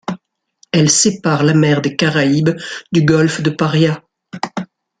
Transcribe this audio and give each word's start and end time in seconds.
Elle 0.71 0.89
sépare 0.89 1.43
la 1.43 1.53
mer 1.53 1.79
des 1.79 1.95
Caraïbes 1.95 2.57
du 2.91 3.03
golfe 3.05 3.41
de 3.41 3.51
Paria. 3.51 4.03